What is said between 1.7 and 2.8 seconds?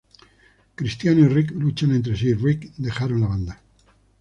entre sí, y Rick